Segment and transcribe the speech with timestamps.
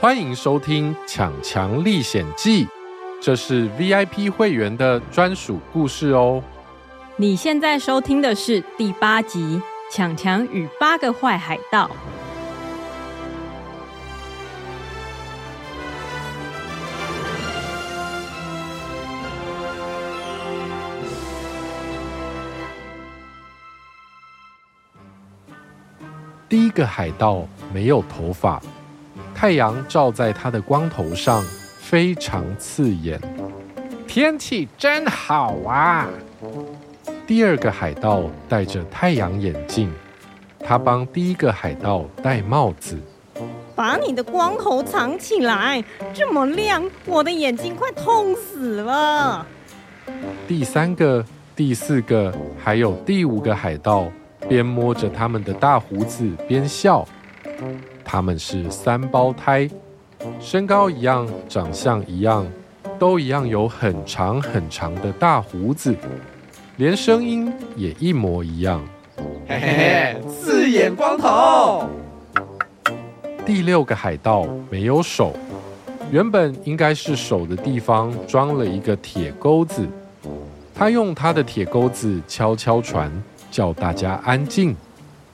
[0.00, 2.64] 欢迎收听《抢强历险记》，
[3.20, 6.42] 这是 VIP 会员的专属故事哦。
[7.16, 9.60] 你现在收听的是第八集
[9.94, 11.86] 《抢强与八个坏海盗》。
[26.48, 28.62] 第一个海盗没有头发。
[29.40, 31.42] 太阳照在他的光头上，
[31.78, 33.18] 非常刺眼。
[34.06, 36.06] 天气真好啊！
[37.26, 39.90] 第二个海盗戴着太阳眼镜，
[40.62, 42.98] 他帮第一个海盗戴帽子。
[43.74, 49.46] 把你的光头藏起来，这么亮，我的眼睛快痛死了。
[50.46, 51.24] 第三个、
[51.56, 52.30] 第四个，
[52.62, 54.12] 还有第五个海盗，
[54.46, 57.08] 边摸着他们的大胡子边笑。
[58.12, 59.70] 他们是三胞胎，
[60.40, 62.44] 身高一样，长相一样，
[62.98, 65.94] 都一样有很长很长的大胡子，
[66.76, 68.84] 连声音也一模一样。
[69.46, 71.88] 嘿嘿嘿，四眼光头。
[73.46, 75.32] 第六个海盗没有手，
[76.10, 79.86] 原本应该是手的地方装了一个铁钩子，
[80.74, 83.08] 他用他的铁钩子敲敲船，
[83.52, 84.74] 叫大家安静。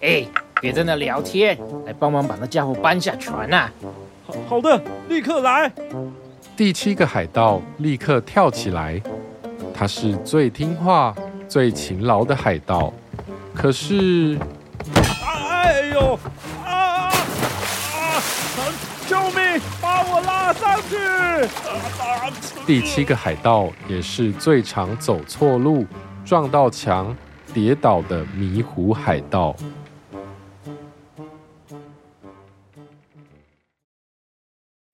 [0.00, 0.24] 哎。
[0.62, 3.68] 别在那聊天，来帮忙把那家伙搬下船呐！
[4.24, 5.68] 好好的，立刻来。
[6.56, 9.02] 第七个海盗立刻跳起来，
[9.74, 11.12] 他是最听话、
[11.48, 12.94] 最勤劳的海盗。
[13.52, 14.38] 可是，
[15.26, 16.16] 哎呦
[16.64, 17.12] 啊啊！
[19.08, 20.96] 救命，把我拉上去！
[22.64, 25.84] 第七个海盗也是最常走错路、
[26.24, 27.16] 撞到墙、
[27.52, 29.56] 跌倒的迷糊海盗。